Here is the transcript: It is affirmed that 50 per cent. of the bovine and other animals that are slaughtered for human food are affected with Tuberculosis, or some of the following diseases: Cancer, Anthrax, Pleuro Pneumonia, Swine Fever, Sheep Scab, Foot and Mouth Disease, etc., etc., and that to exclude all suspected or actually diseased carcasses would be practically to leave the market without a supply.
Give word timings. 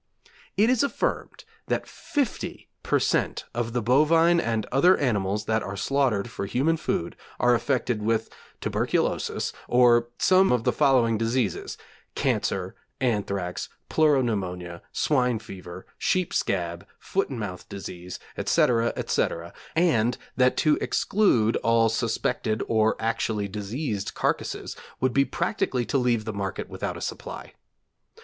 It 0.57 0.71
is 0.71 0.81
affirmed 0.81 1.45
that 1.67 1.85
50 1.85 2.67
per 2.81 2.97
cent. 2.97 3.45
of 3.53 3.73
the 3.73 3.83
bovine 3.83 4.39
and 4.39 4.65
other 4.71 4.97
animals 4.97 5.45
that 5.45 5.61
are 5.61 5.77
slaughtered 5.77 6.27
for 6.27 6.47
human 6.47 6.75
food 6.77 7.15
are 7.39 7.53
affected 7.53 8.01
with 8.01 8.27
Tuberculosis, 8.61 9.53
or 9.67 10.09
some 10.17 10.51
of 10.51 10.63
the 10.63 10.73
following 10.73 11.19
diseases: 11.19 11.77
Cancer, 12.15 12.73
Anthrax, 12.99 13.69
Pleuro 13.91 14.23
Pneumonia, 14.23 14.81
Swine 14.91 15.37
Fever, 15.37 15.85
Sheep 15.99 16.33
Scab, 16.33 16.87
Foot 16.97 17.29
and 17.29 17.39
Mouth 17.39 17.69
Disease, 17.69 18.17
etc., 18.35 18.93
etc., 18.95 19.53
and 19.75 20.17
that 20.35 20.57
to 20.57 20.79
exclude 20.81 21.57
all 21.57 21.89
suspected 21.89 22.63
or 22.67 22.95
actually 22.99 23.47
diseased 23.47 24.15
carcasses 24.15 24.75
would 24.99 25.13
be 25.13 25.25
practically 25.25 25.85
to 25.85 25.99
leave 25.99 26.25
the 26.25 26.33
market 26.33 26.69
without 26.69 26.97
a 26.97 27.01
supply. 27.01 27.53